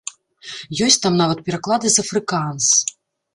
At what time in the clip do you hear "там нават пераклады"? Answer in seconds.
1.03-1.87